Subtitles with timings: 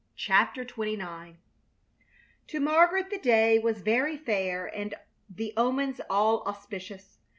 [0.15, 1.35] CHAPTER XXIX
[2.47, 4.95] To Margaret the day was very fair, and
[5.29, 7.19] the omens all auspicious.